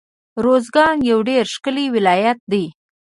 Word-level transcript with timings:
روزګان 0.45 0.97
يو 1.11 1.19
ډير 1.29 1.45
ښکلی 1.53 1.85
ولايت 1.95 2.39
دی 2.51 2.65